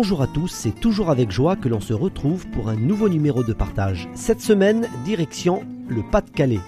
Bonjour 0.00 0.22
à 0.22 0.28
tous, 0.28 0.46
c'est 0.46 0.78
toujours 0.78 1.10
avec 1.10 1.32
joie 1.32 1.56
que 1.56 1.68
l'on 1.68 1.80
se 1.80 1.92
retrouve 1.92 2.46
pour 2.50 2.68
un 2.68 2.76
nouveau 2.76 3.08
numéro 3.08 3.42
de 3.42 3.52
partage. 3.52 4.08
Cette 4.14 4.40
semaine, 4.40 4.86
direction 5.04 5.64
le 5.88 6.04
Pas-de-Calais, 6.08 6.60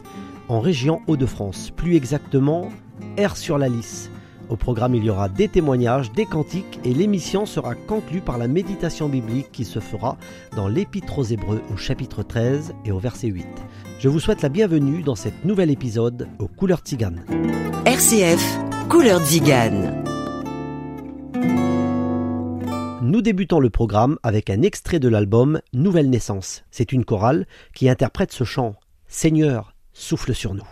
en 0.49 0.59
région 0.59 1.01
Hauts-de-France, 1.07 1.71
plus 1.71 1.95
exactement 1.95 2.71
Air 3.17 3.37
sur 3.37 3.57
la 3.57 3.69
Lys. 3.69 4.11
Au 4.49 4.57
programme, 4.57 4.97
il 4.97 5.05
y 5.05 5.11
aura 5.11 5.29
des 5.29 5.47
témoignages, 5.47 6.11
des 6.11 6.27
cantiques 6.27 6.81
et 6.85 6.93
l'émission 6.93 7.47
sera 7.47 7.77
conclue 7.77 8.21
par 8.21 8.37
la 8.37 8.49
méditation 8.49 9.09
biblique 9.09 9.53
qui 9.53 9.65
se 9.65 9.79
fera 9.79 10.17
dans 10.57 10.67
l'Épître 10.67 11.21
aux 11.21 11.23
Hébreux 11.23 11.63
au 11.73 11.77
chapitre 11.77 12.25
13 12.25 12.75
et 12.85 12.91
au 12.91 12.99
verset 12.99 13.29
8. 13.29 13.47
Je 14.01 14.09
vous 14.09 14.19
souhaite 14.19 14.43
la 14.43 14.49
bienvenue 14.49 15.05
dans 15.05 15.15
cet 15.15 15.45
nouvel 15.45 15.71
épisode 15.71 16.27
aux 16.41 16.49
couleurs 16.49 16.81
tziganes. 16.81 17.25
RCF, 17.87 18.59
Couleur 18.89 19.23
Zigane. 19.23 20.10
Nous 23.21 23.25
débutons 23.25 23.61
le 23.61 23.69
programme 23.69 24.19
avec 24.23 24.49
un 24.49 24.63
extrait 24.63 24.99
de 24.99 25.07
l'album 25.07 25.61
Nouvelle 25.75 26.09
Naissance. 26.09 26.65
C'est 26.71 26.91
une 26.91 27.05
chorale 27.05 27.47
qui 27.75 27.91
interprète 27.91 28.33
ce 28.33 28.45
chant 28.45 28.77
Seigneur, 29.09 29.75
souffle 29.93 30.35
sur 30.35 30.55
nous. 30.55 30.67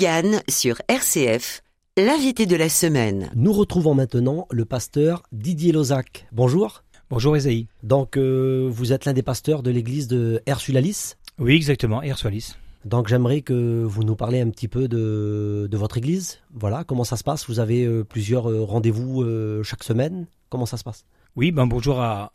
Zigane 0.00 0.40
sur 0.48 0.80
RCF, 0.88 1.60
l'invité 1.98 2.46
de 2.46 2.56
la 2.56 2.70
semaine. 2.70 3.30
Nous 3.34 3.52
retrouvons 3.52 3.92
maintenant 3.92 4.46
le 4.50 4.64
pasteur 4.64 5.24
Didier 5.30 5.72
Lozac. 5.72 6.26
Bonjour. 6.32 6.84
Bonjour 7.10 7.36
Esaïe. 7.36 7.66
Donc, 7.82 8.16
euh, 8.16 8.66
vous 8.72 8.94
êtes 8.94 9.04
l'un 9.04 9.12
des 9.12 9.22
pasteurs 9.22 9.62
de 9.62 9.70
l'église 9.70 10.08
de 10.08 10.40
Ersulalis. 10.46 11.16
Oui, 11.38 11.54
exactement, 11.54 12.00
Ersoalis. 12.00 12.54
Donc, 12.86 13.08
j'aimerais 13.08 13.42
que 13.42 13.84
vous 13.84 14.02
nous 14.02 14.16
parliez 14.16 14.40
un 14.40 14.48
petit 14.48 14.68
peu 14.68 14.88
de, 14.88 15.68
de 15.70 15.76
votre 15.76 15.98
église. 15.98 16.38
Voilà, 16.54 16.82
comment 16.84 17.04
ça 17.04 17.18
se 17.18 17.24
passe? 17.24 17.46
Vous 17.46 17.60
avez 17.60 17.84
euh, 17.84 18.02
plusieurs 18.02 18.48
euh, 18.50 18.64
rendez-vous 18.64 19.20
euh, 19.20 19.62
chaque 19.62 19.84
semaine. 19.84 20.26
Comment 20.48 20.64
ça 20.64 20.78
se 20.78 20.84
passe? 20.84 21.04
Oui, 21.36 21.52
ben 21.52 21.66
bonjour 21.66 22.00
à, 22.00 22.32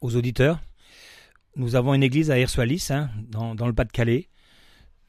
aux 0.00 0.16
auditeurs. 0.16 0.58
Nous 1.54 1.76
avons 1.76 1.94
une 1.94 2.02
église 2.02 2.32
à 2.32 2.38
Ersoalis, 2.40 2.88
hein, 2.90 3.10
dans, 3.30 3.54
dans 3.54 3.68
le 3.68 3.74
Pas-de-Calais. 3.74 4.28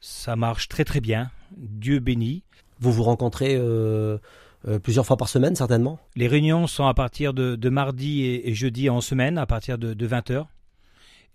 Ça 0.00 0.36
marche 0.36 0.68
très 0.68 0.84
très 0.84 1.00
bien. 1.00 1.30
Dieu 1.56 1.98
bénit. 1.98 2.42
Vous 2.80 2.92
vous 2.92 3.02
rencontrez 3.02 3.56
euh, 3.56 4.18
euh, 4.66 4.78
plusieurs 4.78 5.06
fois 5.06 5.16
par 5.16 5.28
semaine, 5.28 5.56
certainement? 5.56 5.98
Les 6.14 6.28
réunions 6.28 6.66
sont 6.66 6.86
à 6.86 6.94
partir 6.94 7.34
de, 7.34 7.56
de 7.56 7.68
mardi 7.68 8.22
et, 8.22 8.48
et 8.50 8.54
jeudi 8.54 8.88
en 8.88 9.00
semaine, 9.00 9.38
à 9.38 9.46
partir 9.46 9.78
de, 9.78 9.94
de 9.94 10.08
20h. 10.08 10.46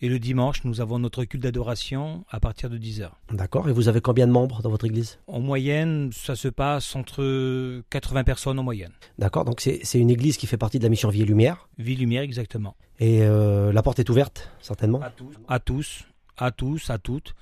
Et 0.01 0.09
le 0.09 0.19
dimanche, 0.19 0.65
nous 0.65 0.81
avons 0.81 0.99
notre 0.99 1.23
culte 1.23 1.43
d'adoration 1.43 2.25
à 2.29 2.41
partir 2.41 2.69
de 2.69 2.77
10h. 2.77 3.09
D'accord. 3.31 3.69
Et 3.69 3.71
vous 3.71 3.87
avez 3.87 4.01
combien 4.01 4.27
de 4.27 4.33
membres 4.33 4.61
dans 4.61 4.69
votre 4.69 4.85
église? 4.85 5.19
En 5.27 5.39
moyenne, 5.39 6.09
ça 6.11 6.35
se 6.35 6.49
passe 6.49 6.93
entre 6.95 7.81
80 7.89 8.25
personnes 8.25 8.59
en 8.59 8.63
moyenne. 8.63 8.91
D'accord. 9.17 9.45
Donc, 9.45 9.61
c'est 9.61 9.99
une 9.99 10.09
église 10.09 10.35
qui 10.35 10.45
fait 10.45 10.57
partie 10.57 10.77
de 10.77 10.83
la 10.83 10.89
mission 10.89 11.07
Vie 11.07 11.21
et 11.21 11.25
Lumière? 11.25 11.69
Vie 11.77 11.95
lumière, 11.95 12.21
exactement. 12.23 12.75
Et 12.99 13.21
euh, 13.21 13.71
la 13.71 13.81
porte 13.81 13.99
est 13.99 14.09
ouverte, 14.09 14.49
certainement? 14.61 15.01
À 15.01 15.09
tous, 15.09 15.35
à 15.47 15.59
tous, 15.59 16.03
à 16.37 16.51
tous, 16.51 16.89
à 16.89 16.97
toutes. 16.97 17.33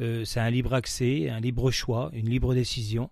Euh, 0.00 0.24
c'est 0.24 0.40
un 0.40 0.50
libre 0.50 0.74
accès, 0.74 1.28
un 1.28 1.40
libre 1.40 1.70
choix, 1.70 2.10
une 2.12 2.28
libre 2.28 2.54
décision. 2.54 3.10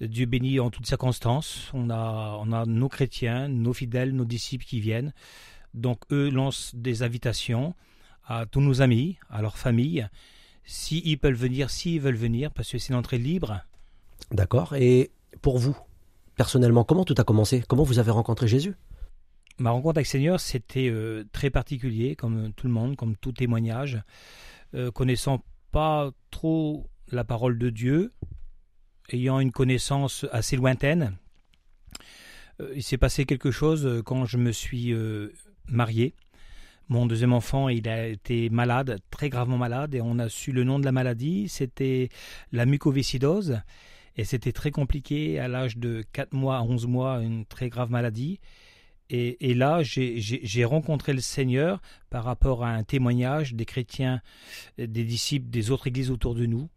Dieu 0.00 0.26
bénit 0.26 0.60
en 0.60 0.70
toutes 0.70 0.86
circonstances. 0.86 1.70
On 1.74 1.90
a, 1.90 2.38
on 2.40 2.52
a 2.52 2.64
nos 2.66 2.88
chrétiens, 2.88 3.48
nos 3.48 3.72
fidèles, 3.72 4.14
nos 4.14 4.24
disciples 4.24 4.64
qui 4.64 4.80
viennent. 4.80 5.12
Donc 5.74 6.00
eux 6.12 6.30
lancent 6.30 6.74
des 6.74 7.02
invitations 7.02 7.74
à 8.24 8.46
tous 8.46 8.60
nos 8.60 8.82
amis, 8.82 9.16
à 9.30 9.42
leurs 9.42 9.58
familles, 9.58 10.08
s'ils 10.64 11.18
peuvent 11.18 11.34
venir, 11.34 11.70
s'ils 11.70 12.00
veulent 12.00 12.14
venir, 12.14 12.50
parce 12.52 12.70
que 12.70 12.78
c'est 12.78 12.90
une 12.92 12.98
entrée 12.98 13.18
libre. 13.18 13.62
D'accord. 14.30 14.74
Et 14.76 15.10
pour 15.40 15.58
vous, 15.58 15.76
personnellement, 16.36 16.84
comment 16.84 17.04
tout 17.04 17.14
a 17.18 17.24
commencé? 17.24 17.64
Comment 17.66 17.84
vous 17.84 17.98
avez 17.98 18.10
rencontré 18.10 18.46
Jésus? 18.46 18.74
Ma 19.58 19.70
rencontre 19.70 19.98
avec 19.98 20.06
le 20.06 20.10
Seigneur, 20.10 20.40
c'était 20.40 20.88
euh, 20.88 21.24
très 21.32 21.50
particulier, 21.50 22.14
comme 22.16 22.52
tout 22.52 22.66
le 22.66 22.72
monde, 22.72 22.96
comme 22.96 23.16
tout 23.16 23.32
témoignage. 23.32 24.00
Euh, 24.74 24.90
connaissant 24.90 25.42
pas 25.78 26.10
trop 26.32 26.90
la 27.12 27.22
parole 27.22 27.56
de 27.56 27.70
Dieu, 27.70 28.12
ayant 29.10 29.38
une 29.38 29.52
connaissance 29.52 30.26
assez 30.32 30.56
lointaine, 30.56 31.16
euh, 32.60 32.72
il 32.74 32.82
s'est 32.82 32.98
passé 32.98 33.26
quelque 33.26 33.52
chose 33.52 33.86
euh, 33.86 34.02
quand 34.02 34.24
je 34.24 34.38
me 34.38 34.50
suis 34.50 34.92
euh, 34.92 35.32
marié. 35.68 36.16
Mon 36.88 37.06
deuxième 37.06 37.32
enfant, 37.32 37.68
il 37.68 37.88
a 37.88 38.08
été 38.08 38.50
malade, 38.50 38.98
très 39.12 39.28
gravement 39.28 39.56
malade, 39.56 39.94
et 39.94 40.00
on 40.00 40.18
a 40.18 40.28
su 40.28 40.50
le 40.50 40.64
nom 40.64 40.80
de 40.80 40.84
la 40.84 40.90
maladie. 40.90 41.48
C'était 41.48 42.08
la 42.50 42.66
mucoviscidose. 42.66 43.60
Et 44.16 44.24
c'était 44.24 44.50
très 44.50 44.72
compliqué 44.72 45.38
à 45.38 45.46
l'âge 45.46 45.76
de 45.76 46.04
4 46.12 46.32
mois 46.32 46.56
à 46.56 46.62
11 46.62 46.88
mois, 46.88 47.20
une 47.20 47.46
très 47.46 47.68
grave 47.68 47.92
maladie. 47.92 48.40
Et, 49.10 49.50
et 49.50 49.54
là, 49.54 49.82
j'ai- 49.82 50.64
rencontré 50.64 51.12
le 51.12 51.20
Seigneur 51.20 51.80
par 52.10 52.24
rapport 52.24 52.64
à 52.64 52.70
un 52.70 52.82
témoignage 52.82 53.54
des 53.54 53.64
chrétiens, 53.64 54.20
des 54.76 55.04
disciples 55.04 55.48
des 55.48 55.70
autres 55.70 55.86
églises 55.86 56.10
autour 56.10 56.34
de 56.34 56.46
nous. 56.46 56.68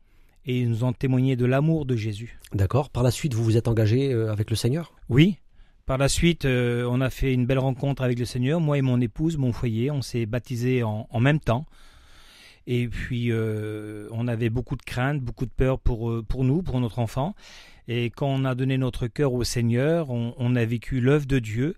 Et 0.45 0.61
ils 0.61 0.69
nous 0.69 0.83
ont 0.83 0.93
témoigné 0.93 1.35
de 1.35 1.45
l'amour 1.45 1.85
de 1.85 1.95
Jésus. 1.95 2.39
D'accord. 2.53 2.89
Par 2.89 3.03
la 3.03 3.11
suite, 3.11 3.33
vous 3.33 3.43
vous 3.43 3.57
êtes 3.57 3.67
engagé 3.67 4.11
euh, 4.11 4.31
avec 4.31 4.49
le 4.49 4.55
Seigneur? 4.55 4.93
Oui. 5.07 5.37
Par 5.85 5.97
la 5.97 6.07
suite, 6.09 6.45
euh, 6.45 6.87
on 6.89 7.01
a 7.01 7.09
fait 7.09 7.33
une 7.33 7.45
belle 7.45 7.59
rencontre 7.59 8.01
avec 8.01 8.17
le 8.17 8.25
Seigneur. 8.25 8.59
Moi 8.59 8.77
et 8.77 8.81
mon 8.81 8.99
épouse, 9.01 9.37
mon 9.37 9.51
foyer, 9.51 9.91
on 9.91 10.01
s'est 10.01 10.25
baptisés 10.25 10.83
en, 10.83 11.07
en 11.11 11.19
même 11.19 11.39
temps. 11.39 11.65
Et 12.65 12.87
puis, 12.87 13.31
euh, 13.31 14.07
on 14.11 14.27
avait 14.27 14.49
beaucoup 14.49 14.77
de 14.77 14.83
crainte, 14.83 15.19
beaucoup 15.19 15.45
de 15.45 15.51
peur 15.51 15.79
pour, 15.79 16.09
euh, 16.09 16.23
pour 16.27 16.43
nous, 16.43 16.61
pour 16.63 16.79
notre 16.79 16.99
enfant. 16.99 17.35
Et 17.87 18.09
quand 18.11 18.27
on 18.27 18.45
a 18.45 18.55
donné 18.55 18.77
notre 18.77 19.07
cœur 19.07 19.33
au 19.33 19.43
Seigneur, 19.43 20.11
on, 20.11 20.33
on 20.37 20.55
a 20.55 20.63
vécu 20.63 21.01
l'œuvre 21.01 21.25
de 21.25 21.39
Dieu. 21.39 21.75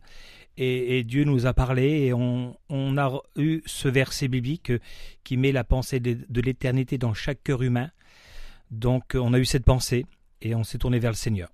Et, 0.58 1.04
Dieu 1.04 1.24
nous 1.24 1.46
a 1.46 1.54
parlé 1.54 2.06
et 2.06 2.14
on, 2.14 2.56
a 2.70 3.22
eu 3.36 3.62
ce 3.66 3.88
verset 3.88 4.28
biblique 4.28 4.72
euh, 4.72 4.80
qui 5.24 5.38
met 5.38 5.52
la 5.52 5.64
pensée 5.64 6.00
de, 6.00 6.42
l'éternité 6.42 6.98
dans 6.98 7.14
chaque 7.14 7.44
cœur 7.44 7.62
humain. 7.64 7.90
Donc, 8.72 9.16
euh, 9.16 9.20
on 9.20 9.34
a 9.34 9.40
eu 9.40 9.46
cette 9.46 9.66
pensée 9.66 10.06
et 10.42 10.56
on 10.56 10.64
s'est 10.64 10.78
tourné 10.78 11.00
vers 11.00 11.12
le 11.12 11.18
Seigneur. 11.18 11.50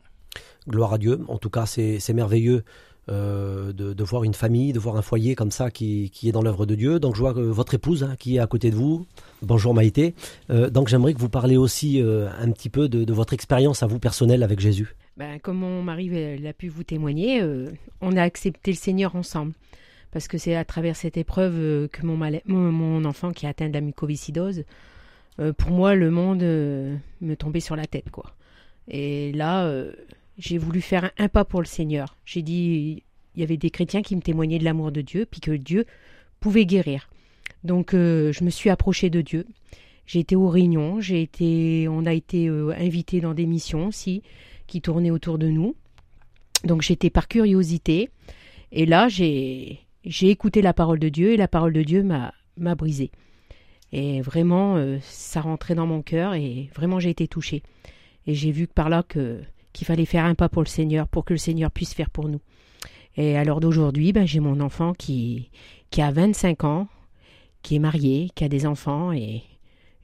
Gloire 0.67 0.93
à 0.93 0.97
Dieu. 0.97 1.19
En 1.27 1.37
tout 1.37 1.49
cas, 1.49 1.65
c'est 1.65 2.13
merveilleux 2.13 2.63
euh, 3.09 3.73
de, 3.73 4.03
voir 4.03 4.23
une 4.23 4.35
famille, 4.35 4.71
de 4.71 4.79
voir 4.79 4.95
un 4.95 5.01
foyer 5.01 5.33
comme 5.33 5.49
ça 5.49 5.71
qui, 5.71 6.11
est 6.23 6.31
dans 6.31 6.43
l'œuvre 6.43 6.65
de 6.67 6.75
Dieu. 6.75 6.99
Donc, 6.99 7.15
je 7.15 7.21
vois 7.21 7.33
que 7.33 7.39
votre 7.39 7.73
épouse 7.73 8.03
hein, 8.03 8.15
qui 8.19 8.35
est 8.35 8.39
à 8.39 8.45
côté 8.45 8.69
de 8.69 8.75
vous. 8.75 9.07
Bonjour 9.41 9.73
Maïté. 9.73 10.13
Euh, 10.51 10.69
donc, 10.69 10.89
j'aimerais 10.89 11.13
que 11.13 11.19
vous 11.19 11.29
parliez 11.29 11.57
aussi 11.57 12.01
euh, 12.01 12.29
un 12.39 12.51
petit 12.51 12.69
peu 12.69 12.87
de 12.87 13.13
votre 13.13 13.33
expérience 13.33 13.81
à 13.81 13.87
vous 13.87 13.99
personnelle 13.99 14.43
avec 14.43 14.59
Jésus. 14.59 14.95
Ben, 15.19 15.37
comme 15.37 15.57
mon 15.57 15.83
mari 15.83 16.09
euh, 16.13 16.37
l'a 16.37 16.53
pu 16.53 16.69
vous 16.69 16.85
témoigner, 16.85 17.41
euh, 17.41 17.69
on 17.99 18.15
a 18.15 18.23
accepté 18.23 18.71
le 18.71 18.77
Seigneur 18.77 19.17
ensemble. 19.17 19.51
Parce 20.11 20.29
que 20.29 20.37
c'est 20.37 20.55
à 20.55 20.63
travers 20.63 20.95
cette 20.95 21.17
épreuve 21.17 21.55
euh, 21.57 21.87
que 21.89 22.05
mon, 22.05 22.15
mala- 22.15 22.41
mon, 22.45 23.03
enfant 23.03 23.33
qui 23.33 23.45
est 23.45 23.49
atteint 23.49 23.67
de 23.67 23.73
la 23.73 23.81
mucoviscidose, 23.81 24.63
pour 25.57 25.71
moi, 25.71 25.95
le 25.95 26.11
monde 26.11 26.41
me 26.41 27.35
tombait 27.35 27.61
sur 27.61 27.77
la 27.77 27.87
tête. 27.87 28.09
quoi. 28.09 28.35
Et 28.89 29.31
là, 29.31 29.73
j'ai 30.37 30.57
voulu 30.57 30.81
faire 30.81 31.11
un, 31.17 31.29
pas 31.29 31.45
pour 31.45 31.61
le 31.61 31.65
Seigneur. 31.65 32.17
J'ai 32.25 32.41
dit, 32.41 33.03
il 33.35 33.39
y 33.39 33.43
avait 33.43 33.55
des 33.55 33.69
chrétiens 33.69 34.01
qui 34.01 34.17
me 34.17 34.21
témoignaient 34.21 34.59
de 34.59 34.65
l'amour 34.65 34.91
de 34.91 34.99
Dieu, 34.99 35.25
puis 35.25 35.39
que 35.39 35.51
Dieu 35.51 35.85
pouvait 36.41 36.65
guérir. 36.65 37.09
Donc, 37.63 37.91
je 37.93 38.43
me 38.43 38.49
suis 38.49 38.69
approchée 38.69 39.09
de 39.09 39.21
Dieu. 39.21 39.45
J'ai 40.05 40.19
été 40.19 40.35
aux 40.35 40.49
réunions, 40.49 40.99
j'ai 40.99 41.21
été, 41.21 41.87
on 41.87 42.05
a 42.05 42.11
été 42.11 42.49
invités 42.49 43.21
dans 43.21 43.33
des 43.33 43.45
missions 43.45 43.87
aussi 43.87 44.21
qui 44.69 44.81
tournaient 44.81 45.11
autour 45.11 45.37
de 45.37 45.47
nous. 45.47 45.75
Donc 46.63 46.81
j'étais 46.81 47.09
par 47.09 47.27
curiosité. 47.27 48.09
Et 48.71 48.85
là, 48.85 49.07
j'ai 49.09 49.79
j'ai 50.05 50.29
écouté 50.29 50.61
la 50.61 50.73
parole 50.73 50.99
de 50.99 51.09
Dieu 51.09 51.33
et 51.33 51.37
la 51.37 51.47
parole 51.47 51.73
de 51.73 51.83
Dieu 51.83 52.03
m'a 52.03 52.33
m'a 52.57 52.75
brisé. 52.75 53.11
Et 53.91 54.21
vraiment, 54.21 54.77
euh, 54.77 54.99
ça 55.01 55.41
rentrait 55.41 55.75
dans 55.75 55.87
mon 55.87 56.01
cœur 56.01 56.35
et 56.35 56.69
vraiment 56.75 56.99
j'ai 56.99 57.09
été 57.09 57.27
touchée. 57.27 57.63
Et 58.27 58.35
j'ai 58.35 58.51
vu 58.51 58.67
par 58.67 58.89
là 58.89 59.03
que 59.03 59.41
qu'il 59.73 59.85
fallait 59.85 60.05
faire 60.05 60.25
un 60.25 60.35
pas 60.35 60.49
pour 60.49 60.63
le 60.63 60.67
Seigneur, 60.67 61.07
pour 61.07 61.25
que 61.25 61.33
le 61.33 61.37
Seigneur 61.37 61.71
puisse 61.71 61.93
faire 61.93 62.09
pour 62.09 62.27
nous. 62.27 62.41
Et 63.15 63.43
l'heure 63.43 63.59
d'aujourd'hui, 63.59 64.13
ben, 64.13 64.25
j'ai 64.25 64.39
mon 64.39 64.61
enfant 64.61 64.93
qui, 64.93 65.49
qui 65.89 66.01
a 66.01 66.11
25 66.11 66.63
ans, 66.63 66.87
qui 67.61 67.75
est 67.75 67.79
marié, 67.79 68.29
qui 68.33 68.43
a 68.43 68.49
des 68.49 68.65
enfants, 68.65 69.11
et 69.11 69.43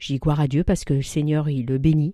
dis 0.07 0.19
gloire 0.19 0.39
à 0.39 0.47
Dieu 0.47 0.63
parce 0.63 0.83
que 0.83 0.93
le 0.93 1.01
Seigneur, 1.01 1.49
il 1.49 1.65
le 1.65 1.77
bénit, 1.77 2.13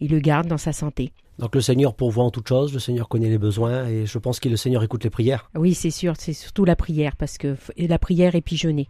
il 0.00 0.10
le 0.10 0.20
garde 0.20 0.46
dans 0.46 0.58
sa 0.58 0.72
santé. 0.72 1.12
Donc, 1.40 1.54
le 1.54 1.62
Seigneur 1.62 1.94
pourvoit 1.94 2.24
en 2.24 2.30
toutes 2.30 2.48
choses, 2.48 2.74
le 2.74 2.80
Seigneur 2.80 3.08
connaît 3.08 3.30
les 3.30 3.38
besoins 3.38 3.86
et 3.86 4.04
je 4.04 4.18
pense 4.18 4.40
que 4.40 4.48
le 4.50 4.58
Seigneur 4.58 4.82
écoute 4.82 5.04
les 5.04 5.10
prières. 5.10 5.50
Oui, 5.54 5.72
c'est 5.72 5.90
sûr, 5.90 6.12
c'est 6.18 6.34
surtout 6.34 6.66
la 6.66 6.76
prière, 6.76 7.16
parce 7.16 7.38
que 7.38 7.56
la 7.78 7.98
prière 7.98 8.34
et 8.34 8.42
puis 8.42 8.58
jeûner. 8.58 8.88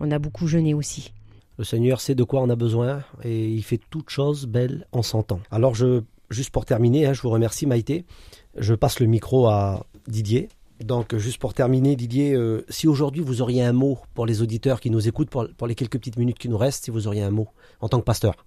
On 0.00 0.10
a 0.10 0.18
beaucoup 0.18 0.46
jeûné 0.46 0.72
aussi. 0.72 1.12
Le 1.58 1.64
Seigneur 1.64 2.00
sait 2.00 2.14
de 2.14 2.24
quoi 2.24 2.40
on 2.40 2.48
a 2.48 2.56
besoin 2.56 3.04
et 3.22 3.50
il 3.50 3.62
fait 3.62 3.78
toutes 3.90 4.08
choses 4.08 4.46
belles 4.46 4.86
en 4.92 5.02
son 5.02 5.22
temps. 5.22 5.40
Alors, 5.50 5.74
je, 5.74 6.00
juste 6.30 6.48
pour 6.48 6.64
terminer, 6.64 7.04
hein, 7.04 7.12
je 7.12 7.20
vous 7.20 7.28
remercie 7.28 7.66
Maïté. 7.66 8.06
Je 8.56 8.72
passe 8.72 8.98
le 8.98 9.06
micro 9.06 9.48
à 9.48 9.84
Didier. 10.08 10.48
Donc, 10.82 11.14
juste 11.18 11.36
pour 11.36 11.52
terminer, 11.52 11.96
Didier, 11.96 12.32
euh, 12.32 12.64
si 12.70 12.88
aujourd'hui 12.88 13.22
vous 13.22 13.42
auriez 13.42 13.62
un 13.62 13.74
mot 13.74 13.98
pour 14.14 14.24
les 14.24 14.40
auditeurs 14.40 14.80
qui 14.80 14.88
nous 14.88 15.06
écoutent, 15.06 15.28
pour, 15.28 15.46
pour 15.54 15.66
les 15.66 15.74
quelques 15.74 15.98
petites 15.98 16.16
minutes 16.16 16.38
qui 16.38 16.48
nous 16.48 16.56
restent, 16.56 16.86
si 16.86 16.90
vous 16.90 17.06
auriez 17.06 17.22
un 17.22 17.30
mot 17.30 17.48
en 17.82 17.90
tant 17.90 17.98
que 17.98 18.04
pasteur. 18.04 18.46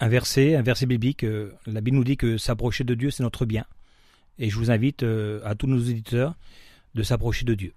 Un 0.00 0.08
verset, 0.08 0.60
biblique, 0.86 1.24
euh, 1.24 1.52
la 1.66 1.80
Bible 1.80 1.96
nous 1.96 2.04
dit 2.04 2.16
que 2.16 2.36
s'approcher 2.36 2.84
de 2.84 2.94
Dieu, 2.94 3.10
c'est 3.10 3.22
notre 3.22 3.46
bien. 3.46 3.64
Et 4.38 4.50
je 4.50 4.56
vous 4.56 4.70
invite 4.70 5.04
euh, 5.04 5.40
à 5.44 5.54
tous 5.54 5.68
nos 5.68 5.78
auditeurs 5.78 6.34
de 6.94 7.02
s'approcher 7.02 7.44
de 7.44 7.54
Dieu. 7.54 7.74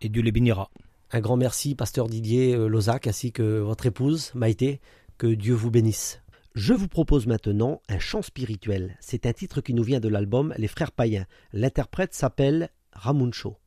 Et 0.00 0.08
Dieu 0.08 0.22
les 0.22 0.32
bénira. 0.32 0.70
Un 1.12 1.20
grand 1.20 1.36
merci, 1.36 1.74
pasteur 1.74 2.08
Didier 2.08 2.54
euh, 2.54 2.66
Lozac, 2.66 3.06
ainsi 3.06 3.30
que 3.30 3.60
votre 3.60 3.86
épouse 3.86 4.32
Maïté. 4.34 4.80
Que 5.18 5.28
Dieu 5.28 5.54
vous 5.54 5.70
bénisse. 5.70 6.20
Je 6.54 6.72
vous 6.72 6.88
propose 6.88 7.26
maintenant 7.26 7.82
un 7.88 7.98
chant 7.98 8.22
spirituel. 8.22 8.96
C'est 9.00 9.26
un 9.26 9.32
titre 9.32 9.60
qui 9.60 9.74
nous 9.74 9.84
vient 9.84 10.00
de 10.00 10.08
l'album 10.08 10.54
Les 10.56 10.66
Frères 10.66 10.92
Païens. 10.92 11.26
L'interprète 11.52 12.14
s'appelle 12.14 12.70
Ramuncho. 12.92 13.58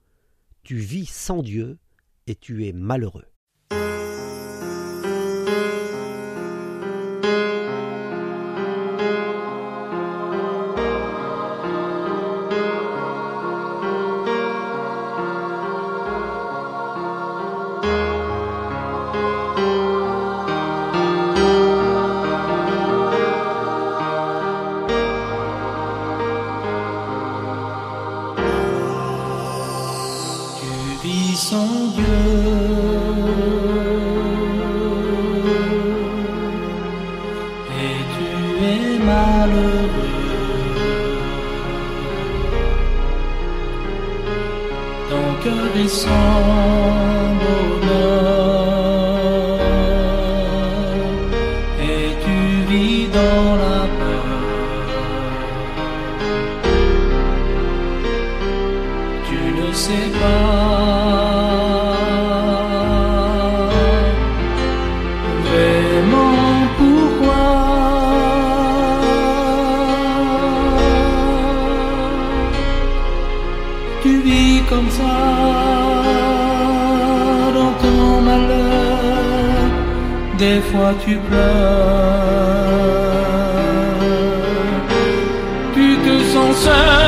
Tu 0.63 0.77
vis 0.77 1.05
sans 1.05 1.41
Dieu 1.41 1.77
et 2.25 2.35
tu 2.35 2.65
es 2.67 2.73
malheureux. 2.73 3.25
sépare. 59.87 61.47
Vraiment 65.45 66.53
pourquoi 66.79 67.45
tu 74.03 74.13
vis 74.27 74.61
comme 74.69 74.89
ça 74.99 75.17
dans 77.57 77.73
ton 77.83 78.21
malheur, 78.29 79.57
des 80.37 80.59
fois 80.69 80.91
tu 81.03 81.13
pleures, 81.27 82.27
tu 85.75 85.87
te 86.05 86.13
sens 86.33 86.55
seul. 86.65 87.06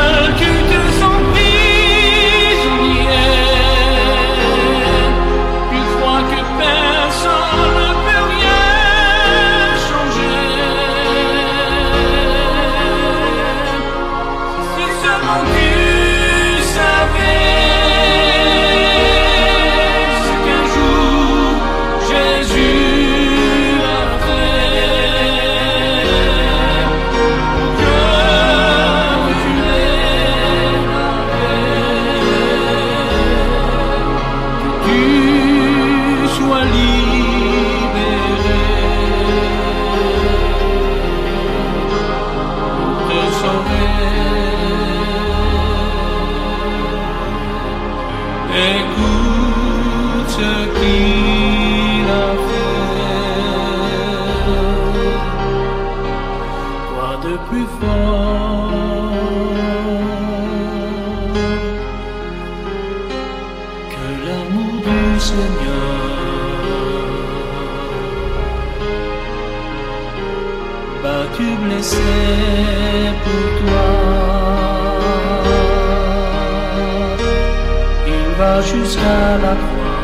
va 78.40 78.62
jusqu'à 78.62 79.38
la 79.44 79.54
croix. 79.64 79.98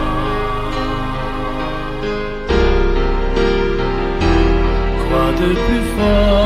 Quoi 5.08 5.26
de 5.40 5.50
plus 5.64 5.86
fort 5.96 6.45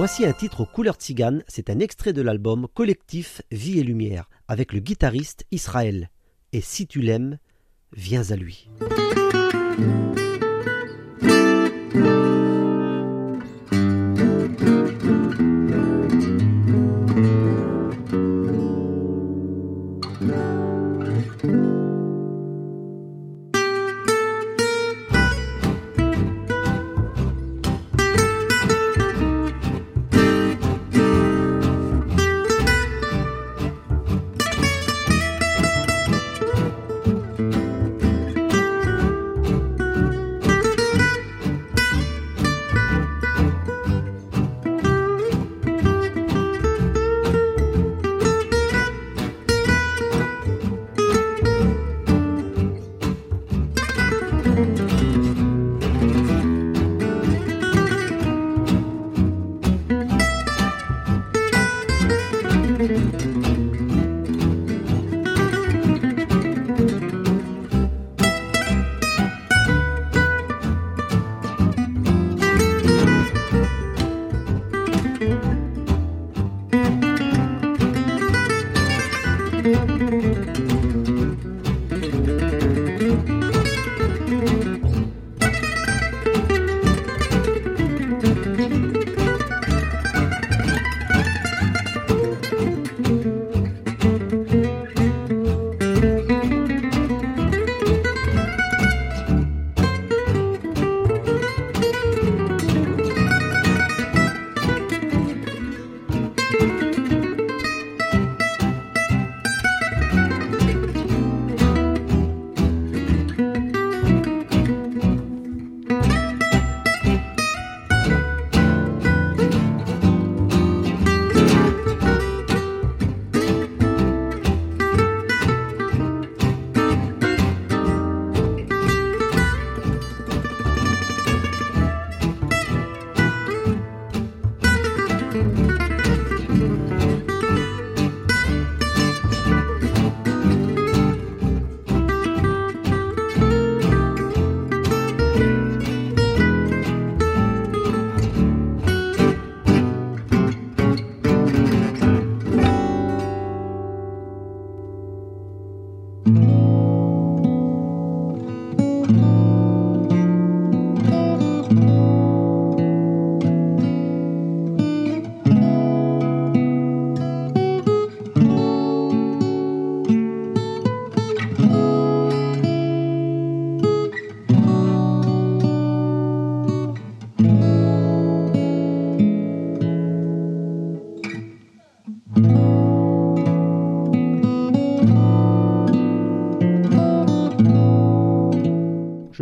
Voici 0.00 0.24
un 0.24 0.32
titre 0.32 0.62
aux 0.62 0.64
couleurs 0.64 0.96
tziganes, 0.96 1.44
c'est 1.46 1.68
un 1.68 1.78
extrait 1.78 2.14
de 2.14 2.22
l'album 2.22 2.68
collectif 2.72 3.42
Vie 3.50 3.80
et 3.80 3.82
Lumière 3.82 4.30
avec 4.48 4.72
le 4.72 4.80
guitariste 4.80 5.44
Israël. 5.50 6.08
Et 6.54 6.62
si 6.62 6.86
tu 6.86 7.02
l'aimes, 7.02 7.36
viens 7.92 8.30
à 8.30 8.36
lui. 8.36 8.70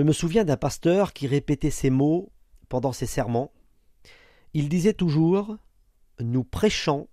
Me 0.08 0.14
souviens 0.14 0.46
d'un 0.46 0.56
pasteur 0.56 1.12
qui 1.12 1.26
répétait 1.26 1.68
ces 1.68 1.90
mots 1.90 2.32
pendant 2.70 2.92
ses 2.92 3.04
sermons. 3.04 3.50
Il 4.54 4.70
disait 4.70 4.94
toujours 4.94 5.58
Nous 6.18 6.44
prêchons 6.44 7.08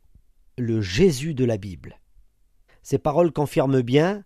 le 0.58 0.80
Jésus 0.80 1.34
de 1.34 1.44
la 1.44 1.58
Bible. 1.58 2.00
Ces 2.84 2.98
paroles 2.98 3.34
confirment 3.34 3.82
bien 3.82 4.24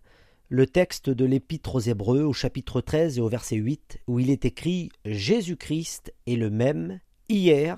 le 0.48 0.68
texte 0.68 1.10
de 1.10 1.24
l'Épître 1.24 1.74
aux 1.74 1.80
Hébreux 1.80 2.22
au 2.22 2.32
chapitre 2.32 2.80
13 2.80 3.18
et 3.18 3.20
au 3.20 3.28
verset 3.28 3.56
8 3.56 4.02
où 4.06 4.20
il 4.20 4.30
est 4.30 4.44
écrit 4.44 4.90
Jésus-Christ 5.04 6.14
est 6.28 6.36
le 6.36 6.50
même 6.50 7.00
hier, 7.28 7.76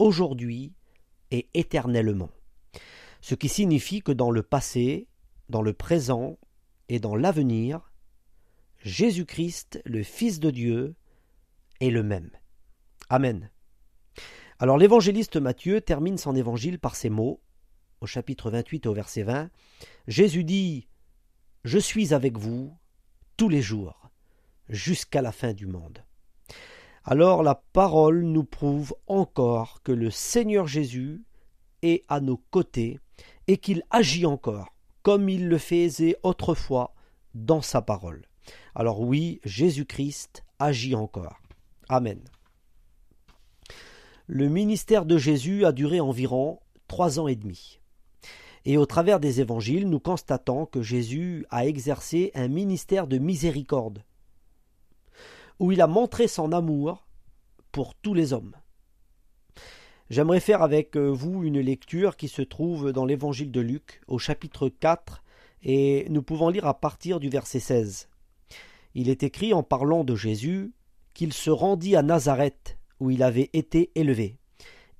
aujourd'hui 0.00 0.72
et 1.30 1.48
éternellement. 1.54 2.30
Ce 3.20 3.36
qui 3.36 3.48
signifie 3.48 4.02
que 4.02 4.10
dans 4.10 4.32
le 4.32 4.42
passé, 4.42 5.06
dans 5.50 5.62
le 5.62 5.72
présent 5.72 6.36
et 6.88 6.98
dans 6.98 7.14
l'avenir, 7.14 7.92
Jésus-Christ, 8.80 9.80
le 9.84 10.02
Fils 10.02 10.40
de 10.40 10.50
Dieu, 10.50 10.94
est 11.80 11.90
le 11.90 12.02
même. 12.02 12.30
Amen. 13.08 13.50
Alors 14.58 14.78
l'évangéliste 14.78 15.36
Matthieu 15.36 15.80
termine 15.80 16.18
son 16.18 16.34
évangile 16.34 16.78
par 16.78 16.96
ces 16.96 17.10
mots, 17.10 17.40
au 18.00 18.06
chapitre 18.06 18.50
28 18.50 18.86
au 18.86 18.94
verset 18.94 19.22
20. 19.22 19.50
Jésus 20.08 20.44
dit 20.44 20.88
Je 21.64 21.78
suis 21.78 22.14
avec 22.14 22.38
vous 22.38 22.76
tous 23.36 23.48
les 23.48 23.60
jours, 23.60 24.10
jusqu'à 24.68 25.20
la 25.20 25.32
fin 25.32 25.52
du 25.52 25.66
monde. 25.66 26.04
Alors 27.04 27.42
la 27.42 27.54
parole 27.54 28.22
nous 28.22 28.44
prouve 28.44 28.94
encore 29.06 29.82
que 29.82 29.92
le 29.92 30.10
Seigneur 30.10 30.66
Jésus 30.66 31.22
est 31.82 32.02
à 32.08 32.20
nos 32.20 32.38
côtés 32.50 32.98
et 33.46 33.58
qu'il 33.58 33.82
agit 33.90 34.26
encore, 34.26 34.74
comme 35.02 35.28
il 35.28 35.48
le 35.48 35.58
faisait 35.58 36.16
autrefois 36.22 36.94
dans 37.34 37.60
sa 37.60 37.82
parole. 37.82 38.26
Alors 38.74 39.00
oui, 39.00 39.40
Jésus-Christ 39.44 40.44
agit 40.58 40.94
encore. 40.94 41.40
Amen. 41.88 42.20
Le 44.26 44.48
ministère 44.48 45.06
de 45.06 45.18
Jésus 45.18 45.64
a 45.64 45.72
duré 45.72 46.00
environ 46.00 46.58
trois 46.88 47.20
ans 47.20 47.28
et 47.28 47.36
demi. 47.36 47.78
Et 48.64 48.76
au 48.76 48.86
travers 48.86 49.20
des 49.20 49.40
évangiles, 49.40 49.88
nous 49.88 50.00
constatons 50.00 50.66
que 50.66 50.82
Jésus 50.82 51.46
a 51.50 51.66
exercé 51.66 52.32
un 52.34 52.48
ministère 52.48 53.06
de 53.06 53.18
miséricorde, 53.18 54.02
où 55.60 55.70
il 55.70 55.80
a 55.80 55.86
montré 55.86 56.26
son 56.26 56.50
amour 56.50 57.06
pour 57.70 57.94
tous 57.94 58.14
les 58.14 58.32
hommes. 58.32 58.56
J'aimerais 60.10 60.40
faire 60.40 60.62
avec 60.62 60.96
vous 60.96 61.44
une 61.44 61.60
lecture 61.60 62.16
qui 62.16 62.26
se 62.26 62.42
trouve 62.42 62.92
dans 62.92 63.04
l'évangile 63.04 63.52
de 63.52 63.60
Luc, 63.60 64.00
au 64.08 64.18
chapitre 64.18 64.68
4, 64.68 65.22
et 65.62 66.06
nous 66.10 66.22
pouvons 66.22 66.48
lire 66.48 66.66
à 66.66 66.78
partir 66.78 67.20
du 67.20 67.28
verset 67.28 67.60
16. 67.60 68.08
Il 68.98 69.10
est 69.10 69.24
écrit 69.24 69.52
en 69.52 69.62
parlant 69.62 70.04
de 70.04 70.16
Jésus 70.16 70.72
qu'il 71.12 71.34
se 71.34 71.50
rendit 71.50 71.96
à 71.96 72.02
Nazareth, 72.02 72.78
où 72.98 73.10
il 73.10 73.22
avait 73.22 73.50
été 73.52 73.90
élevé. 73.94 74.38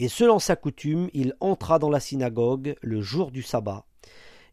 Et 0.00 0.08
selon 0.08 0.38
sa 0.38 0.54
coutume, 0.54 1.08
il 1.14 1.32
entra 1.40 1.78
dans 1.78 1.88
la 1.88 1.98
synagogue 1.98 2.76
le 2.82 3.00
jour 3.00 3.30
du 3.30 3.40
sabbat. 3.40 3.86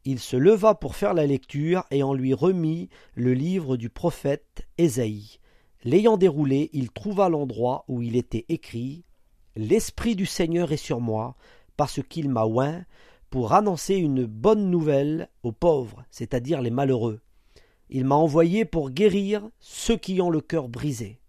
Il 0.05 0.19
se 0.19 0.37
leva 0.37 0.75
pour 0.75 0.95
faire 0.95 1.13
la 1.13 1.25
lecture, 1.25 1.83
et 1.91 2.03
on 2.03 2.13
lui 2.13 2.33
remit 2.33 2.87
le 3.15 3.33
livre 3.33 3.75
du 3.75 3.89
prophète 3.89 4.65
Ésaïe. 4.77 5.39
L'ayant 5.83 6.15
déroulé, 6.15 6.69
il 6.71 6.89
trouva 6.89 7.27
l'endroit 7.27 7.83
où 7.89 8.01
il 8.01 8.15
était 8.15 8.45
écrit 8.47 9.03
L'Esprit 9.57 10.15
du 10.15 10.25
Seigneur 10.25 10.71
est 10.71 10.77
sur 10.77 11.01
moi, 11.01 11.35
parce 11.75 12.01
qu'il 12.01 12.29
m'a 12.29 12.45
oint 12.45 12.85
pour 13.29 13.51
annoncer 13.51 13.95
une 13.95 14.23
bonne 14.23 14.71
nouvelle 14.71 15.27
aux 15.43 15.51
pauvres, 15.51 16.05
c'est-à-dire 16.11 16.61
les 16.61 16.71
malheureux. 16.71 17.19
Il 17.95 18.05
m'a 18.05 18.15
envoyé 18.15 18.65
pour 18.65 18.89
guérir 18.89 19.47
ceux 19.59 19.97
qui 19.97 20.19
ont 20.19 20.31
le 20.31 20.41
cœur 20.41 20.67
brisé, 20.67 21.19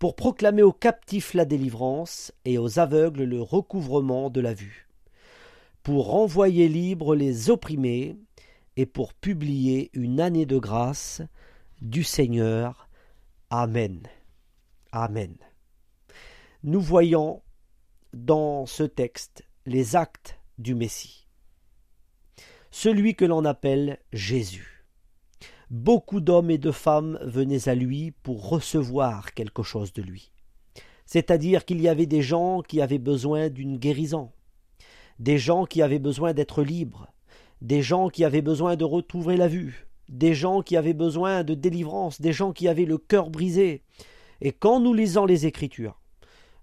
pour 0.00 0.16
proclamer 0.16 0.62
aux 0.62 0.72
captifs 0.72 1.34
la 1.34 1.44
délivrance 1.44 2.32
et 2.44 2.58
aux 2.58 2.80
aveugles 2.80 3.22
le 3.22 3.40
recouvrement 3.40 4.28
de 4.28 4.40
la 4.40 4.54
vue, 4.54 4.88
pour 5.84 6.08
renvoyer 6.08 6.66
libres 6.66 7.14
les 7.14 7.48
opprimés 7.48 8.16
et 8.76 8.86
pour 8.86 9.14
publier 9.14 9.90
une 9.92 10.20
année 10.20 10.46
de 10.46 10.58
grâce 10.58 11.22
du 11.80 12.02
Seigneur. 12.02 12.88
Amen. 13.48 14.02
Amen. 14.90 15.36
Nous 16.64 16.80
voyons 16.80 17.40
dans 18.12 18.66
ce 18.66 18.82
texte 18.82 19.44
les 19.64 19.94
actes 19.94 20.40
du 20.58 20.74
Messie, 20.74 21.28
celui 22.72 23.14
que 23.14 23.24
l'on 23.24 23.44
appelle 23.44 24.00
Jésus 24.12 24.75
beaucoup 25.70 26.20
d'hommes 26.20 26.50
et 26.50 26.58
de 26.58 26.70
femmes 26.70 27.18
venaient 27.22 27.68
à 27.68 27.74
lui 27.74 28.12
pour 28.22 28.48
recevoir 28.48 29.34
quelque 29.34 29.62
chose 29.62 29.92
de 29.92 30.02
lui. 30.02 30.32
C'est-à-dire 31.06 31.64
qu'il 31.64 31.80
y 31.80 31.88
avait 31.88 32.06
des 32.06 32.22
gens 32.22 32.62
qui 32.62 32.80
avaient 32.80 32.98
besoin 32.98 33.48
d'une 33.48 33.76
guérison, 33.76 34.30
des 35.18 35.38
gens 35.38 35.64
qui 35.64 35.82
avaient 35.82 35.98
besoin 35.98 36.34
d'être 36.34 36.62
libres, 36.62 37.12
des 37.62 37.82
gens 37.82 38.08
qui 38.08 38.24
avaient 38.24 38.42
besoin 38.42 38.76
de 38.76 38.84
retrouver 38.84 39.36
la 39.36 39.48
vue, 39.48 39.86
des 40.08 40.34
gens 40.34 40.62
qui 40.62 40.76
avaient 40.76 40.94
besoin 40.94 41.42
de 41.42 41.54
délivrance, 41.54 42.20
des 42.20 42.32
gens 42.32 42.52
qui 42.52 42.68
avaient 42.68 42.84
le 42.84 42.98
cœur 42.98 43.30
brisé. 43.30 43.82
Et 44.40 44.52
quand 44.52 44.80
nous 44.80 44.94
lisons 44.94 45.24
les 45.24 45.46
Écritures, 45.46 46.00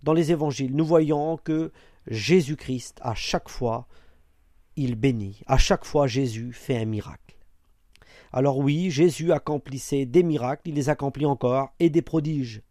dans 0.03 0.13
les 0.13 0.31
Évangiles, 0.31 0.75
nous 0.75 0.85
voyons 0.85 1.37
que 1.37 1.71
Jésus-Christ, 2.07 2.99
à 3.01 3.15
chaque 3.15 3.49
fois, 3.49 3.87
il 4.75 4.95
bénit, 4.95 5.41
à 5.47 5.57
chaque 5.57 5.85
fois 5.85 6.07
Jésus 6.07 6.51
fait 6.51 6.77
un 6.77 6.85
miracle. 6.85 7.22
Alors 8.33 8.57
oui, 8.57 8.89
Jésus 8.89 9.31
accomplissait 9.31 10.05
des 10.05 10.23
miracles, 10.23 10.69
il 10.69 10.75
les 10.75 10.89
accomplit 10.89 11.27
encore, 11.27 11.69
et 11.79 11.91
des 11.91 12.01
prodiges. 12.01 12.63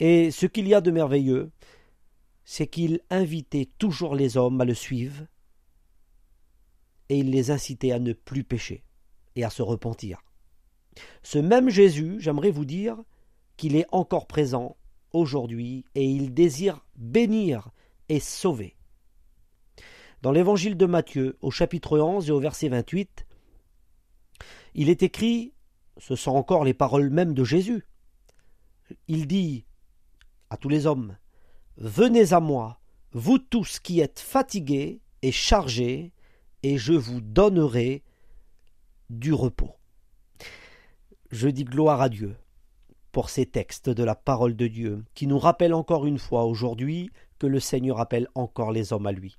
Et 0.00 0.32
ce 0.32 0.46
qu'il 0.46 0.66
y 0.66 0.74
a 0.74 0.80
de 0.80 0.90
merveilleux, 0.90 1.52
c'est 2.44 2.66
qu'il 2.66 3.00
invitait 3.08 3.70
toujours 3.78 4.16
les 4.16 4.36
hommes 4.36 4.60
à 4.60 4.64
le 4.64 4.74
suivre, 4.74 5.26
et 7.08 7.18
il 7.18 7.30
les 7.30 7.52
incitait 7.52 7.92
à 7.92 8.00
ne 8.00 8.12
plus 8.12 8.42
pécher 8.42 8.82
et 9.36 9.44
à 9.44 9.50
se 9.50 9.62
repentir. 9.62 10.22
Ce 11.22 11.38
même 11.38 11.70
Jésus, 11.70 12.16
j'aimerais 12.18 12.50
vous 12.50 12.64
dire 12.64 12.96
qu'il 13.56 13.76
est 13.76 13.86
encore 13.92 14.26
présent 14.26 14.76
aujourd'hui 15.12 15.84
et 15.94 16.04
il 16.04 16.34
désire 16.34 16.84
bénir 16.96 17.70
et 18.08 18.20
sauver. 18.20 18.76
Dans 20.22 20.32
l'évangile 20.32 20.76
de 20.76 20.86
Matthieu, 20.86 21.36
au 21.40 21.50
chapitre 21.50 21.98
11 21.98 22.28
et 22.28 22.32
au 22.32 22.40
verset 22.40 22.68
28, 22.68 23.26
il 24.74 24.88
est 24.88 25.02
écrit, 25.02 25.52
ce 25.98 26.16
sont 26.16 26.32
encore 26.32 26.64
les 26.64 26.74
paroles 26.74 27.10
mêmes 27.10 27.34
de 27.34 27.44
Jésus. 27.44 27.86
Il 29.08 29.26
dit 29.26 29.64
à 30.48 30.56
tous 30.56 30.68
les 30.68 30.86
hommes, 30.86 31.16
Venez 31.76 32.32
à 32.32 32.40
moi, 32.40 32.80
vous 33.12 33.38
tous 33.38 33.80
qui 33.80 34.00
êtes 34.00 34.20
fatigués 34.20 35.00
et 35.22 35.32
chargés, 35.32 36.12
et 36.62 36.76
je 36.76 36.92
vous 36.92 37.20
donnerai 37.20 38.02
du 39.08 39.32
repos. 39.32 39.74
Je 41.30 41.48
dis 41.48 41.64
gloire 41.64 42.00
à 42.00 42.08
Dieu 42.08 42.36
pour 43.12 43.30
ces 43.30 43.46
textes 43.46 43.90
de 43.90 44.04
la 44.04 44.14
parole 44.14 44.56
de 44.56 44.66
Dieu 44.66 45.04
qui 45.14 45.26
nous 45.26 45.38
rappellent 45.38 45.74
encore 45.74 46.06
une 46.06 46.18
fois 46.18 46.44
aujourd'hui 46.44 47.10
que 47.38 47.46
le 47.46 47.60
Seigneur 47.60 48.00
appelle 48.00 48.28
encore 48.34 48.72
les 48.72 48.92
hommes 48.92 49.06
à 49.06 49.12
lui. 49.12 49.38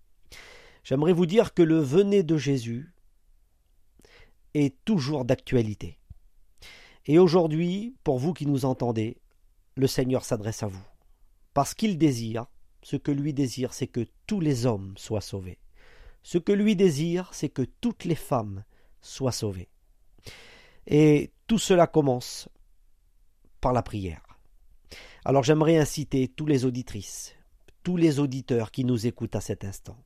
J'aimerais 0.83 1.13
vous 1.13 1.25
dire 1.25 1.53
que 1.53 1.61
le 1.61 1.79
venez 1.79 2.23
de 2.23 2.37
Jésus 2.37 2.90
est 4.53 4.75
toujours 4.85 5.25
d'actualité. 5.25 5.97
Et 7.05 7.17
aujourd'hui, 7.17 7.95
pour 8.03 8.19
vous 8.19 8.33
qui 8.33 8.45
nous 8.45 8.65
entendez, 8.65 9.17
le 9.75 9.87
Seigneur 9.87 10.23
s'adresse 10.23 10.63
à 10.63 10.67
vous. 10.67 10.83
Parce 11.53 11.73
qu'il 11.73 11.97
désire, 11.97 12.45
ce 12.83 12.95
que 12.95 13.11
lui 13.11 13.33
désire, 13.33 13.73
c'est 13.73 13.87
que 13.87 14.05
tous 14.27 14.39
les 14.39 14.65
hommes 14.65 14.93
soient 14.97 15.21
sauvés. 15.21 15.59
Ce 16.23 16.37
que 16.37 16.51
lui 16.51 16.75
désire, 16.75 17.29
c'est 17.33 17.49
que 17.49 17.63
toutes 17.81 18.05
les 18.05 18.15
femmes 18.15 18.63
soient 19.01 19.31
sauvées. 19.31 19.69
Et 20.87 21.31
tout 21.47 21.57
cela 21.57 21.87
commence 21.87 22.47
par 23.59 23.73
la 23.73 23.83
prière. 23.83 24.21
Alors 25.25 25.43
j'aimerais 25.43 25.77
inciter 25.77 26.27
tous 26.27 26.45
les 26.45 26.65
auditrices, 26.65 27.35
tous 27.83 27.97
les 27.97 28.19
auditeurs 28.19 28.71
qui 28.71 28.85
nous 28.85 29.05
écoutent 29.05 29.35
à 29.35 29.41
cet 29.41 29.63
instant, 29.63 29.97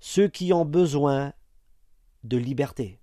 ceux 0.00 0.28
qui 0.28 0.52
ont 0.52 0.66
besoin 0.66 1.32
de 2.24 2.36
liberté, 2.36 2.98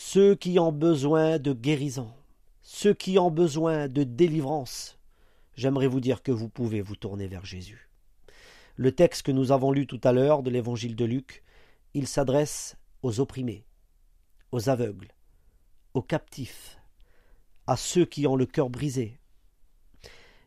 ceux 0.00 0.36
qui 0.36 0.60
ont 0.60 0.70
besoin 0.70 1.40
de 1.40 1.52
guérison, 1.52 2.14
ceux 2.62 2.94
qui 2.94 3.18
ont 3.18 3.32
besoin 3.32 3.88
de 3.88 4.04
délivrance, 4.04 4.96
j'aimerais 5.56 5.88
vous 5.88 5.98
dire 5.98 6.22
que 6.22 6.30
vous 6.30 6.48
pouvez 6.48 6.80
vous 6.80 6.94
tourner 6.94 7.26
vers 7.26 7.44
Jésus. 7.44 7.90
Le 8.76 8.92
texte 8.92 9.22
que 9.22 9.32
nous 9.32 9.50
avons 9.50 9.72
lu 9.72 9.88
tout 9.88 10.00
à 10.04 10.12
l'heure 10.12 10.44
de 10.44 10.50
l'évangile 10.50 10.94
de 10.94 11.04
Luc, 11.04 11.42
il 11.94 12.06
s'adresse 12.06 12.76
aux 13.02 13.18
opprimés, 13.18 13.66
aux 14.52 14.68
aveugles, 14.68 15.12
aux 15.94 16.02
captifs, 16.02 16.78
à 17.66 17.76
ceux 17.76 18.04
qui 18.04 18.28
ont 18.28 18.36
le 18.36 18.46
cœur 18.46 18.70
brisé. 18.70 19.18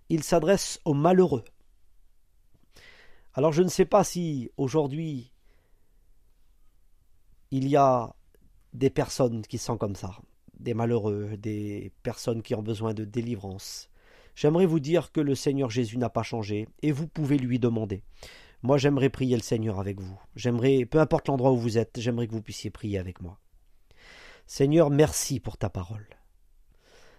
Il 0.08 0.24
s'adresse 0.24 0.80
aux 0.86 0.94
malheureux. 0.94 1.44
Alors 3.34 3.52
je 3.52 3.64
ne 3.64 3.70
sais 3.70 3.86
pas 3.86 4.06
si 4.06 4.50
aujourd'hui 4.56 5.34
il 7.52 7.68
y 7.68 7.76
a 7.76 8.16
des 8.74 8.90
personnes 8.90 9.42
qui 9.42 9.58
sont 9.58 9.78
comme 9.78 9.96
ça, 9.96 10.12
des 10.60 10.74
malheureux, 10.74 11.38
des 11.38 11.92
personnes 12.04 12.42
qui 12.42 12.56
ont 12.56 12.62
besoin 12.62 12.94
de 12.94 13.06
délivrance. 13.06 13.90
J'aimerais 14.36 14.66
vous 14.66 14.80
dire 14.80 15.12
que 15.12 15.22
le 15.22 15.36
Seigneur 15.36 15.70
Jésus 15.70 15.98
n'a 15.98 16.10
pas 16.10 16.24
changé 16.24 16.68
et 16.82 16.92
vous 16.92 17.08
pouvez 17.08 17.38
lui 17.38 17.60
demander. 17.60 18.04
Moi, 18.64 18.78
j'aimerais 18.78 19.10
prier 19.10 19.36
le 19.36 19.42
Seigneur 19.42 19.80
avec 19.80 20.00
vous. 20.00 20.20
J'aimerais, 20.36 20.86
peu 20.86 21.00
importe 21.00 21.28
l'endroit 21.28 21.52
où 21.52 21.58
vous 21.58 21.78
êtes, 21.78 22.00
j'aimerais 22.00 22.28
que 22.28 22.34
vous 22.34 22.44
puissiez 22.44 22.70
prier 22.70 23.00
avec 23.00 23.22
moi. 23.22 23.40
Seigneur, 24.46 24.90
merci 24.90 25.40
pour 25.40 25.58
ta 25.58 25.70
parole. 25.70 26.08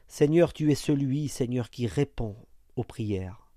Seigneur, 0.06 0.52
tu 0.52 0.70
es 0.70 0.74
celui, 0.74 1.28
Seigneur, 1.28 1.70
qui 1.70 1.86
répond 1.86 2.36
aux 2.76 2.84
prières. 2.84 3.50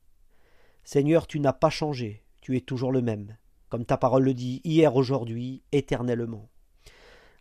Seigneur, 0.83 1.27
tu 1.27 1.39
n'as 1.39 1.53
pas 1.53 1.69
changé, 1.69 2.23
tu 2.41 2.55
es 2.57 2.61
toujours 2.61 2.91
le 2.91 3.01
même, 3.01 3.37
comme 3.69 3.85
ta 3.85 3.97
parole 3.97 4.23
le 4.23 4.33
dit, 4.33 4.61
hier, 4.63 4.95
aujourd'hui, 4.95 5.63
éternellement. 5.71 6.49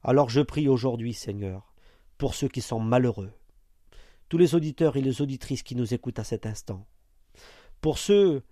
Alors 0.06 0.28
je 0.28 0.42
prie 0.42 0.68
aujourd'hui, 0.68 1.14
Seigneur, 1.14 1.72
pour 2.18 2.34
ceux 2.34 2.48
qui 2.48 2.60
sont 2.60 2.78
malheureux, 2.78 3.32
tous 4.28 4.36
les 4.36 4.54
auditeurs 4.54 4.98
et 4.98 5.00
les 5.00 5.22
auditrices 5.22 5.62
qui 5.62 5.74
nous 5.74 5.94
écoutent 5.94 6.18
à 6.18 6.24
cet 6.24 6.44
instant, 6.44 6.86
pour 7.80 7.96
ceux 7.96 8.42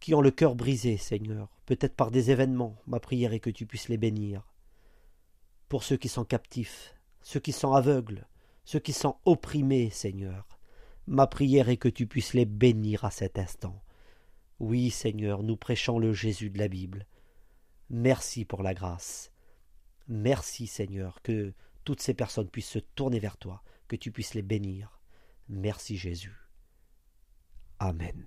qui 0.00 0.14
ont 0.14 0.20
le 0.20 0.32
cœur 0.32 0.56
brisé, 0.56 0.96
Seigneur, 0.96 1.48
peut-être 1.66 1.94
par 1.94 2.10
des 2.10 2.32
événements, 2.32 2.76
ma 2.88 2.98
prière 2.98 3.32
est 3.32 3.40
que 3.40 3.50
tu 3.50 3.66
puisses 3.66 3.88
les 3.88 3.98
bénir, 3.98 4.52
pour 5.68 5.84
ceux 5.84 5.96
qui 5.96 6.08
sont 6.08 6.24
captifs, 6.24 6.96
ceux 7.22 7.40
qui 7.40 7.52
sont 7.52 7.72
aveugles, 7.72 8.26
ceux 8.64 8.80
qui 8.80 8.92
sont 8.92 9.16
opprimés, 9.24 9.90
Seigneur, 9.90 10.58
ma 11.06 11.28
prière 11.28 11.68
est 11.68 11.76
que 11.76 11.88
tu 11.88 12.08
puisses 12.08 12.34
les 12.34 12.46
bénir 12.46 13.04
à 13.04 13.12
cet 13.12 13.38
instant. 13.38 13.80
Oui, 14.58 14.90
Seigneur, 14.90 15.44
nous 15.44 15.56
prêchons 15.56 16.00
le 16.00 16.12
Jésus 16.12 16.50
de 16.50 16.58
la 16.58 16.66
Bible. 16.66 17.06
Merci 17.90 18.44
pour 18.44 18.64
la 18.64 18.74
grâce. 18.74 19.33
Merci, 20.08 20.66
Seigneur, 20.66 21.22
que 21.22 21.52
toutes 21.84 22.00
ces 22.00 22.14
personnes 22.14 22.48
puissent 22.48 22.70
se 22.70 22.78
tourner 22.78 23.18
vers 23.18 23.36
toi, 23.36 23.62
que 23.88 23.96
tu 23.96 24.10
puisses 24.10 24.34
les 24.34 24.42
bénir. 24.42 25.00
Merci, 25.48 25.96
Jésus. 25.96 26.34
Amen. 27.78 28.26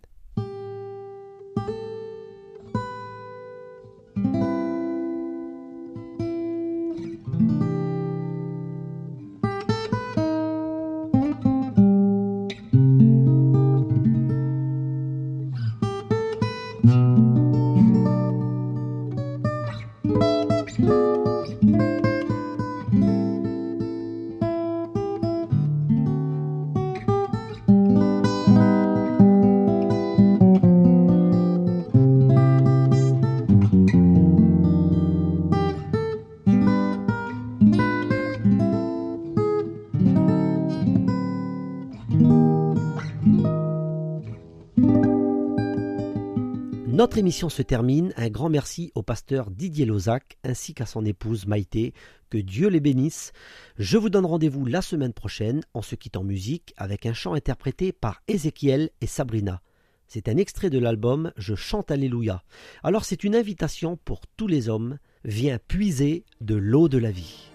Notre 47.08 47.20
émission 47.20 47.48
se 47.48 47.62
termine. 47.62 48.14
Un 48.18 48.28
grand 48.28 48.50
merci 48.50 48.92
au 48.94 49.02
pasteur 49.02 49.50
Didier 49.50 49.86
Lozac 49.86 50.38
ainsi 50.44 50.74
qu'à 50.74 50.86
son 50.86 51.06
épouse 51.06 51.48
Maïté. 51.48 51.94
Que 52.30 52.38
Dieu 52.38 52.68
les 52.68 52.82
bénisse. 52.82 53.32
Je 53.78 53.98
vous 53.98 54.10
donne 54.10 54.26
rendez-vous 54.26 54.66
la 54.66 54.82
semaine 54.82 55.14
prochaine 55.14 55.62
en 55.74 55.82
se 55.82 55.96
quittant 55.96 56.26
musique 56.26 56.74
avec 56.76 57.06
un 57.06 57.14
chant 57.14 57.34
interprété 57.34 57.94
par 57.94 58.22
Ézéchiel 58.28 58.90
et 59.00 59.08
Sabrina. 59.08 59.62
C'est 60.10 60.28
un 60.28 60.36
extrait 60.36 60.70
de 60.70 60.80
l'album 60.80 61.32
Je 61.38 61.56
chante 61.56 61.92
Alléluia. 61.92 62.44
Alors 62.84 63.06
c'est 63.06 63.24
une 63.24 63.38
invitation 63.38 63.96
pour 64.04 64.28
tous 64.36 64.48
les 64.48 64.68
hommes. 64.68 64.98
Viens 65.24 65.60
puiser 65.66 66.26
de 66.42 66.56
l'eau 66.56 66.90
de 66.90 66.98
la 66.98 67.12
vie. 67.12 67.48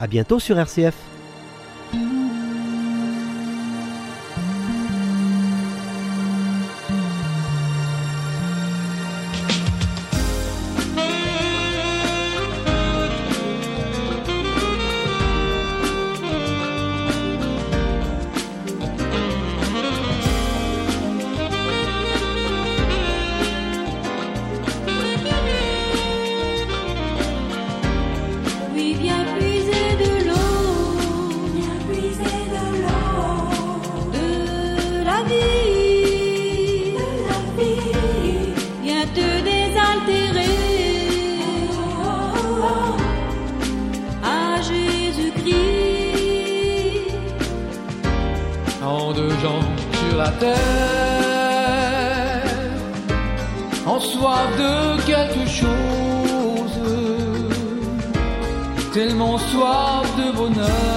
À 0.00 0.08
bientôt 0.08 0.40
sur 0.40 0.58
RCF. 0.58 0.96
Soif 60.36 60.50
de 60.50 60.93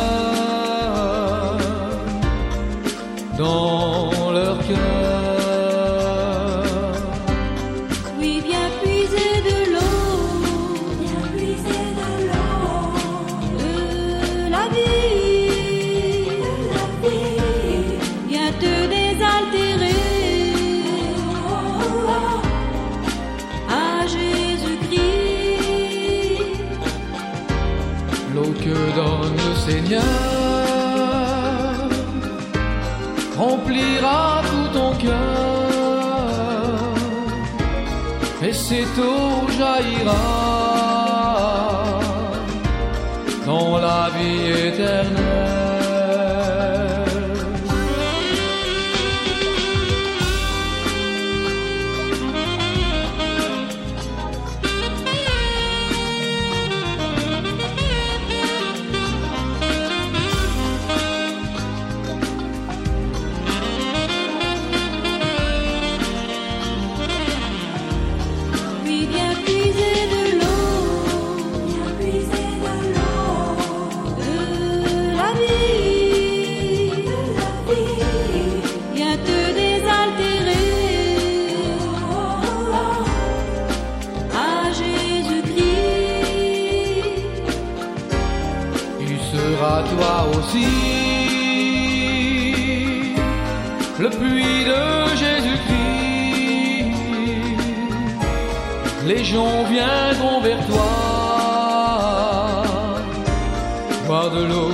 de 104.29 104.43
l'eau 104.45 104.71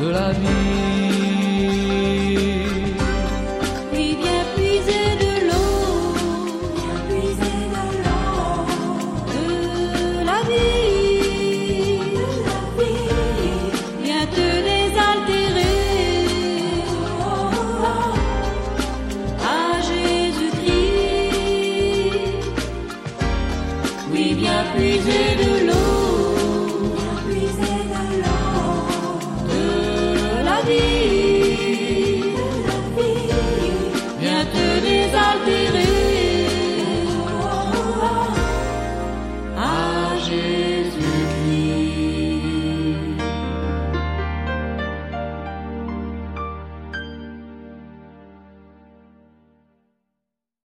de 0.00 0.08
la 0.10 0.32
vie. 0.32 1.33